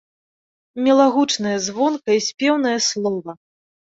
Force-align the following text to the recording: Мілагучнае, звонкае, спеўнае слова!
Мілагучнае, 0.85 1.51
звонкае, 1.67 2.17
спеўнае 2.31 2.75
слова! 2.89 3.31